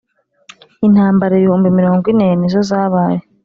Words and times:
Intambara 0.87 1.33
ibihumbi 1.35 1.67
mirongo 1.79 2.03
ine 2.13 2.27
nizozabaye. 2.39 3.19